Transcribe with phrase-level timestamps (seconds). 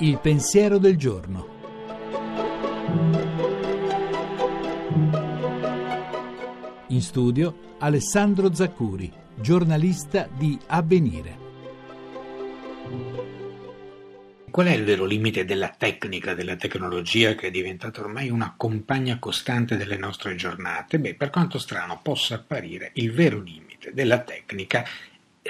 [0.00, 1.46] Il pensiero del giorno.
[6.88, 11.38] In studio Alessandro Zaccuri, giornalista di Avvenire.
[14.50, 19.18] Qual è il vero limite della tecnica, della tecnologia che è diventata ormai una compagna
[19.18, 20.98] costante delle nostre giornate?
[20.98, 24.84] Beh, per quanto strano possa apparire, il vero limite della tecnica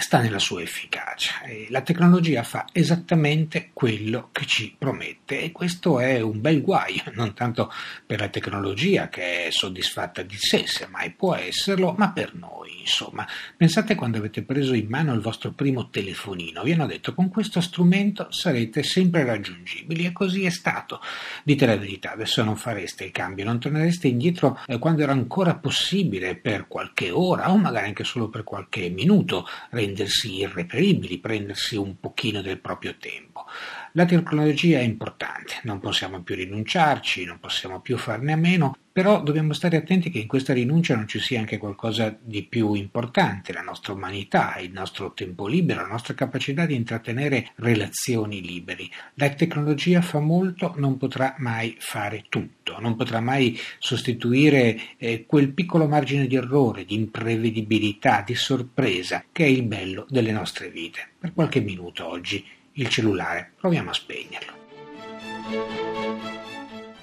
[0.01, 1.33] sta nella sua efficacia.
[1.71, 7.35] La tecnologia fa esattamente quello che ci promette e questo è un bel guaio, non
[7.35, 7.73] tanto
[8.07, 12.81] per la tecnologia che è soddisfatta di sé, se mai può esserlo, ma per noi,
[12.81, 13.27] insomma.
[13.57, 17.61] Pensate quando avete preso in mano il vostro primo telefonino, vi hanno detto con questo
[17.61, 21.01] strumento sarete sempre raggiungibili e così è stato.
[21.43, 25.55] Dite la verità, adesso non fareste il cambio, non tornereste indietro eh, quando era ancora
[25.55, 29.47] possibile per qualche ora o magari anche solo per qualche minuto
[29.89, 33.47] rendersi irreperibili, prendersi un pochino del proprio tempo.
[33.93, 39.23] La tecnologia è importante, non possiamo più rinunciarci, non possiamo più farne a meno, però
[39.23, 43.53] dobbiamo stare attenti che in questa rinuncia non ci sia anche qualcosa di più importante,
[43.53, 48.91] la nostra umanità, il nostro tempo libero, la nostra capacità di intrattenere relazioni liberi.
[49.15, 55.53] La tecnologia fa molto, non potrà mai fare tutto, non potrà mai sostituire eh, quel
[55.53, 61.11] piccolo margine di errore, di imprevedibilità, di sorpresa che è il bello delle nostre vite.
[61.19, 64.57] Per qualche minuto oggi il cellulare, proviamo a spegnerlo.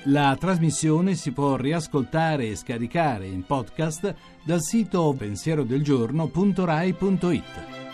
[0.09, 7.84] La trasmissione si può riascoltare e scaricare in podcast dal sito pensierodelgiorno.rai.it.